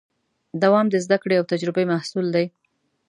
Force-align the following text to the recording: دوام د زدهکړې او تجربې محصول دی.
دوام 0.63 0.85
د 0.89 0.95
زدهکړې 1.05 1.35
او 1.39 1.49
تجربې 1.51 1.83
محصول 1.93 2.25
دی. 2.35 2.45